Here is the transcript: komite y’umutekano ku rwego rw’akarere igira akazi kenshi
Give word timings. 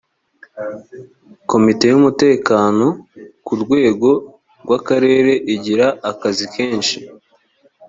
komite 1.51 1.83
y’umutekano 1.91 2.85
ku 3.45 3.53
rwego 3.61 4.09
rw’akarere 4.63 5.33
igira 5.53 5.87
akazi 6.11 6.45
kenshi 6.55 6.97